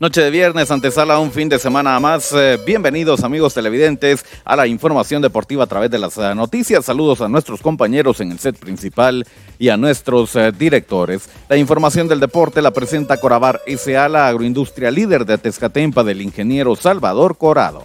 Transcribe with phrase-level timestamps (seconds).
[0.00, 2.32] Noche de viernes, antesala un fin de semana más.
[2.32, 6.86] Eh, bienvenidos amigos televidentes a la información deportiva a través de las eh, noticias.
[6.86, 9.26] Saludos a nuestros compañeros en el set principal
[9.58, 11.28] y a nuestros eh, directores.
[11.50, 16.76] La información del deporte la presenta Corabar S.A., la agroindustria líder de Tezcatempa del ingeniero
[16.76, 17.84] Salvador Corado.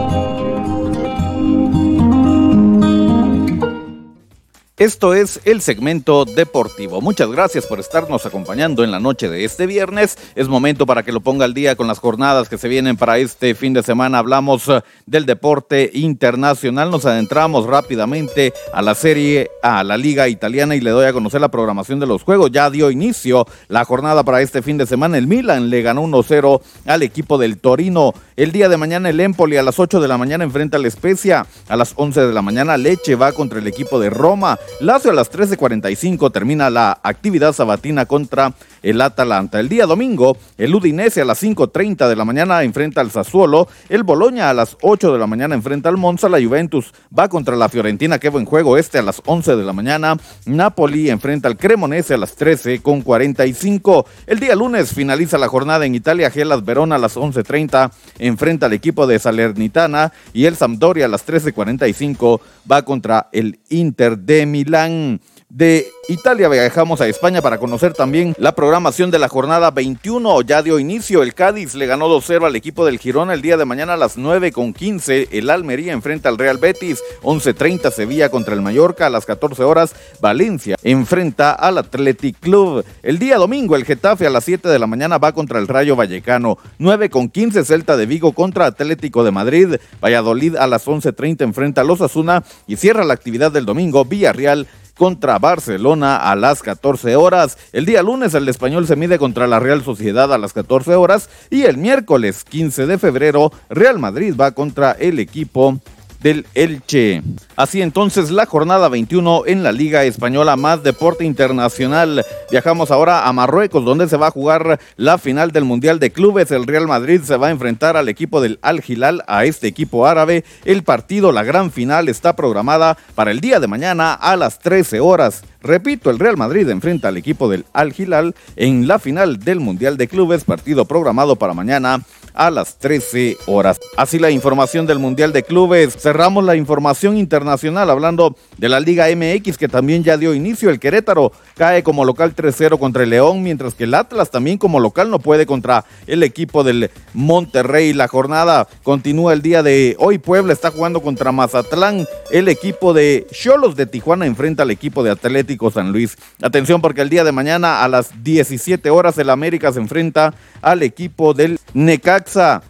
[4.81, 7.01] Esto es el segmento deportivo.
[7.01, 10.17] Muchas gracias por estarnos acompañando en la noche de este viernes.
[10.33, 13.19] Es momento para que lo ponga al día con las jornadas que se vienen para
[13.19, 14.17] este fin de semana.
[14.17, 16.89] Hablamos eh, del deporte internacional.
[16.89, 21.41] Nos adentramos rápidamente a la serie A, la Liga Italiana y le doy a conocer
[21.41, 22.49] la programación de los juegos.
[22.51, 25.19] Ya dio inicio la jornada para este fin de semana.
[25.19, 28.15] El Milan le ganó 1-0 al equipo del Torino.
[28.35, 31.45] El día de mañana el Empoli a las 8 de la mañana enfrenta al Spezia.
[31.67, 34.57] A las 11 de la mañana Leche va contra el equipo de Roma.
[34.79, 39.59] Lazio a las 13.45 termina la actividad sabatina contra el Atalanta.
[39.59, 43.67] El día domingo, el Udinese a las 5.30 de la mañana enfrenta al Sassuolo.
[43.89, 46.29] El Boloña a las 8 de la mañana enfrenta al Monza.
[46.29, 48.19] La Juventus va contra la Fiorentina.
[48.19, 50.17] Qué buen juego este a las 11 de la mañana.
[50.45, 54.05] Napoli enfrenta al Cremonese a las 13 con 45.
[54.27, 56.31] El día lunes finaliza la jornada en Italia.
[56.31, 60.11] Gelas Verona a las 11.30 enfrenta al equipo de Salernitana.
[60.33, 62.39] Y el Sampdoria a las 13.45
[62.71, 65.21] va contra el Inter de Milán.
[65.53, 66.47] De Italia.
[66.47, 70.43] Viajamos a España para conocer también la programación de la jornada 21.
[70.43, 71.75] Ya dio inicio, el Cádiz.
[71.75, 74.71] Le ganó 2-0 al equipo del Girona el día de mañana a las 9 con
[74.71, 75.27] 15.
[75.29, 79.93] El Almería enfrenta al Real Betis, 11.30 Sevilla contra el Mallorca, a las 14 horas
[80.21, 82.85] Valencia enfrenta al Athletic Club.
[83.03, 85.97] El día domingo el Getafe a las 7 de la mañana va contra el Rayo
[85.97, 91.41] Vallecano, 9 con 15 Celta de Vigo contra Atlético de Madrid, Valladolid a las 11.30
[91.41, 92.45] enfrenta a los Asuna.
[92.67, 94.65] Y cierra la actividad del domingo Villarreal
[94.95, 97.57] contra Barcelona a las 14 horas.
[97.73, 101.29] El día lunes el español se mide contra la Real Sociedad a las 14 horas
[101.49, 105.79] y el miércoles 15 de febrero Real Madrid va contra el equipo
[106.21, 107.21] del Elche.
[107.55, 112.23] Así entonces la jornada 21 en la Liga Española más deporte internacional.
[112.49, 116.51] Viajamos ahora a Marruecos donde se va a jugar la final del Mundial de Clubes.
[116.51, 120.07] El Real Madrid se va a enfrentar al equipo del Al Hilal, a este equipo
[120.07, 120.43] árabe.
[120.65, 124.99] El partido, la gran final, está programada para el día de mañana a las 13
[124.99, 125.43] horas.
[125.61, 129.97] Repito, el Real Madrid enfrenta al equipo del Al Hilal en la final del Mundial
[129.97, 132.01] de Clubes, partido programado para mañana
[132.33, 133.79] a las 13 horas.
[133.97, 135.95] Así la información del Mundial de Clubes.
[135.97, 140.69] Cerramos la información internacional hablando de la Liga MX que también ya dio inicio.
[140.69, 144.79] El Querétaro cae como local 3-0 contra el León, mientras que el Atlas también como
[144.79, 147.93] local no puede contra el equipo del Monterrey.
[147.93, 150.17] La jornada continúa el día de hoy.
[150.17, 152.05] Puebla está jugando contra Mazatlán.
[152.31, 156.17] El equipo de Cholos de Tijuana enfrenta al equipo de Atlético San Luis.
[156.41, 160.83] Atención porque el día de mañana a las 17 horas el América se enfrenta al
[160.83, 162.20] equipo del Necaxa.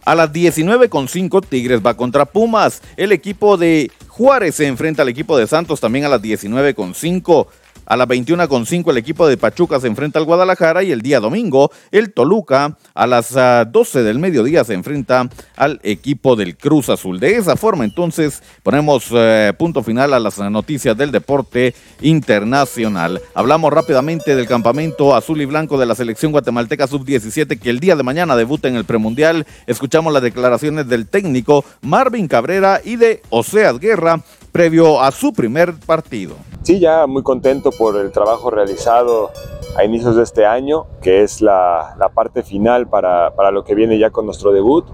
[0.04, 2.82] A las 19.5 Tigres va contra Pumas.
[2.96, 7.46] El equipo de Juárez se enfrenta al equipo de Santos también a las 19.5.
[7.92, 11.70] A las 21.5 el equipo de Pachuca se enfrenta al Guadalajara y el día domingo
[11.90, 17.20] el Toluca a las 12 ah, del mediodía se enfrenta al equipo del Cruz Azul.
[17.20, 23.20] De esa forma entonces ponemos eh, punto final a las noticias del deporte internacional.
[23.34, 27.94] Hablamos rápidamente del campamento azul y blanco de la selección guatemalteca sub-17 que el día
[27.94, 29.46] de mañana debuta en el premundial.
[29.66, 35.74] Escuchamos las declaraciones del técnico Marvin Cabrera y de Oseas Guerra previo a su primer
[35.74, 36.36] partido.
[36.62, 39.30] Sí, ya muy contento por el trabajo realizado
[39.76, 44.10] a inicios de este año, que es la, parte final para, lo que viene ya
[44.10, 44.84] con nuestro debut.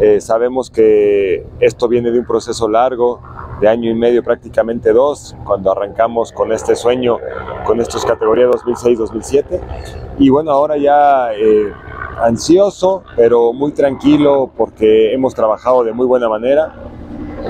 [0.00, 3.20] Eh, sabemos que esto viene de un proceso largo,
[3.60, 7.18] de año y medio, prácticamente dos, cuando arrancamos con este sueño,
[7.66, 9.60] con estos categorías 2006-2007.
[10.18, 11.72] Y bueno, ahora ya eh,
[12.20, 16.81] ansioso, pero muy tranquilo porque hemos trabajado de muy buena manera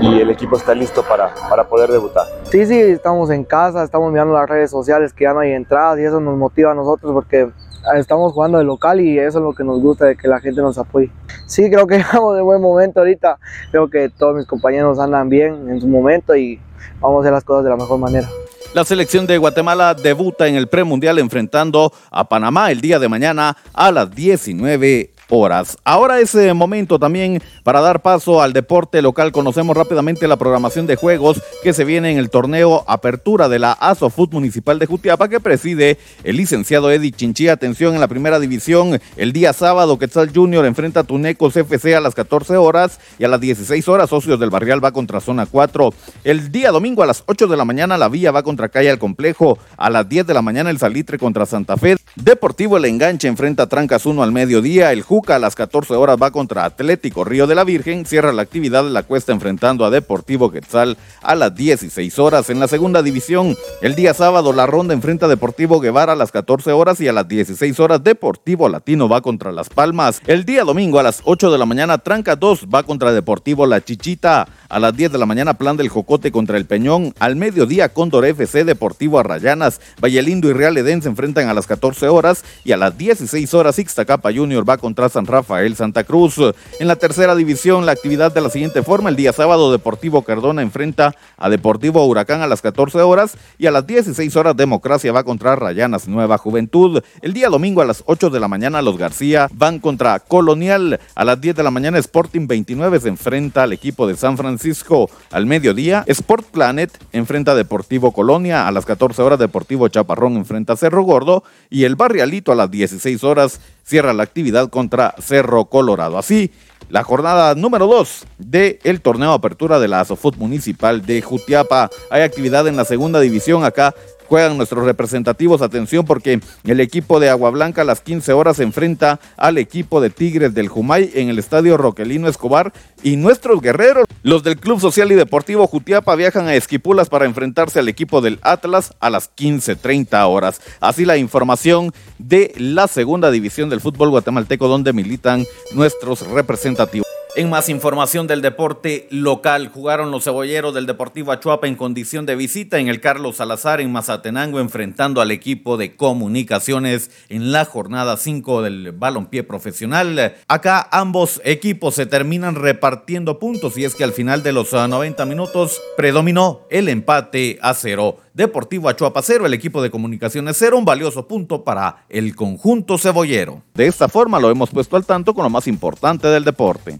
[0.01, 2.25] y el equipo está listo para, para poder debutar.
[2.51, 5.99] Sí, sí, estamos en casa, estamos mirando las redes sociales que ya no hay entradas
[5.99, 7.49] y eso nos motiva a nosotros porque
[7.95, 10.61] estamos jugando de local y eso es lo que nos gusta, de que la gente
[10.61, 11.11] nos apoye.
[11.45, 13.37] Sí, creo que estamos de buen momento ahorita,
[13.71, 16.59] creo que todos mis compañeros andan bien en su momento y
[16.99, 18.27] vamos a hacer las cosas de la mejor manera.
[18.73, 23.55] La selección de Guatemala debuta en el premundial enfrentando a Panamá el día de mañana
[23.71, 25.77] a las 19 horas.
[25.83, 29.31] Ahora es eh, momento también para dar paso al deporte local.
[29.31, 33.73] Conocemos rápidamente la programación de juegos que se viene en el torneo Apertura de la
[33.73, 37.47] ASOFUT Municipal de Jutiapa que preside el licenciado Eddie Chinchí.
[37.47, 38.99] Atención en la primera división.
[39.17, 43.27] El día sábado Quetzal Junior enfrenta a Tunecos FC a las 14 horas y a
[43.27, 45.93] las 16 horas Socios del Barrial va contra Zona 4.
[46.23, 48.99] El día domingo a las 8 de la mañana La Vía va contra Calle al
[48.99, 49.57] Complejo.
[49.77, 51.97] A las 10 de la mañana el Salitre contra Santa Fe.
[52.15, 54.91] Deportivo El Enganche enfrenta Trancas 1 al mediodía.
[54.91, 58.03] El A las 14 horas va contra Atlético Río de la Virgen.
[58.03, 62.49] Cierra la actividad de la cuesta enfrentando a Deportivo Quetzal a las 16 horas.
[62.49, 66.31] En la segunda división, el día sábado la ronda enfrenta a Deportivo Guevara a las
[66.31, 70.19] 14 horas y a las 16 horas Deportivo Latino va contra Las Palmas.
[70.25, 73.81] El día domingo a las 8 de la mañana Tranca 2 va contra Deportivo La
[73.81, 74.47] Chichita.
[74.67, 77.13] A las 10 de la mañana Plan del Jocote contra el Peñón.
[77.19, 79.79] Al mediodía Cóndor FC Deportivo Arrayanas.
[80.01, 83.77] Vallelindo y Real Edén se enfrentan a las 14 horas y a las 16 horas
[83.77, 86.37] Ixtacapa Junior va contra San Rafael Santa Cruz.
[86.79, 89.09] En la tercera división la actividad de la siguiente forma.
[89.09, 93.71] El día sábado Deportivo Cardona enfrenta a Deportivo Huracán a las 14 horas y a
[93.71, 97.01] las 16 horas Democracia va contra Rayanas Nueva Juventud.
[97.21, 100.99] El día domingo a las 8 de la mañana los García van contra Colonial.
[101.15, 105.09] A las 10 de la mañana Sporting 29 se enfrenta al equipo de San Francisco
[105.31, 106.03] al mediodía.
[106.07, 108.67] Sport Planet enfrenta a Deportivo Colonia.
[108.67, 111.43] A las 14 horas Deportivo Chaparrón enfrenta a Cerro Gordo.
[111.69, 116.17] Y el Barrialito a las 16 horas cierra la actividad contra Cerro Colorado.
[116.17, 116.51] Así,
[116.89, 121.89] la jornada número 2 del torneo apertura de la Asofut Municipal de Jutiapa.
[122.09, 123.95] Hay actividad en la segunda división acá
[124.33, 125.61] juegan nuestros representativos.
[125.61, 130.01] Atención porque el equipo de Agua Blanca a las 15 horas se enfrenta al equipo
[130.01, 132.73] de Tigres del Jumay en el estadio Roquelino Escobar.
[133.03, 137.77] Y nuestros guerreros, los del Club Social y Deportivo Jutiapa, viajan a Esquipulas para enfrentarse
[137.77, 140.61] al equipo del Atlas a las 15.30 horas.
[140.79, 145.45] Así la información de la segunda división del fútbol guatemalteco donde militan
[145.75, 147.12] nuestros representativos.
[147.35, 152.35] En más información del deporte local, jugaron los cebolleros del Deportivo Achuapa en condición de
[152.35, 158.17] visita en el Carlos Salazar en Mazatenango, enfrentando al equipo de comunicaciones en la jornada
[158.17, 160.35] 5 del balompié profesional.
[160.47, 165.25] Acá ambos equipos se terminan repartiendo puntos y es que al final de los 90
[165.25, 168.17] minutos predominó el empate a cero.
[168.35, 173.63] Deportivo Achuapa cero, el equipo de comunicaciones cero, un valioso punto para el conjunto cebollero.
[173.73, 176.99] De esta forma lo hemos puesto al tanto con lo más importante del deporte.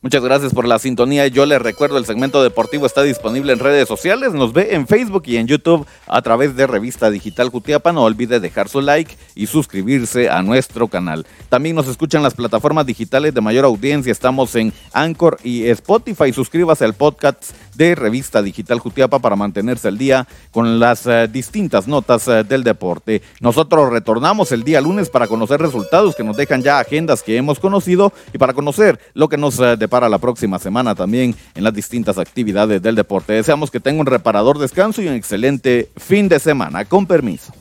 [0.00, 1.26] Muchas gracias por la sintonía.
[1.26, 4.32] Yo les recuerdo, el segmento deportivo está disponible en redes sociales.
[4.32, 7.92] Nos ve en Facebook y en YouTube a través de Revista Digital Jutiapa.
[7.92, 11.26] No olvide dejar su like y suscribirse a nuestro canal.
[11.48, 14.12] También nos escuchan las plataformas digitales de mayor audiencia.
[14.12, 16.32] Estamos en Anchor y Spotify.
[16.32, 21.86] Suscríbase al podcast de Revista Digital Jutiapa para mantenerse al día con las eh, distintas
[21.86, 23.22] notas eh, del deporte.
[23.40, 27.60] Nosotros retornamos el día lunes para conocer resultados que nos dejan ya agendas que hemos
[27.60, 31.72] conocido y para conocer lo que nos eh, depara la próxima semana también en las
[31.72, 33.32] distintas actividades del deporte.
[33.32, 36.84] Deseamos que tenga un reparador descanso y un excelente fin de semana.
[36.84, 37.52] Con permiso.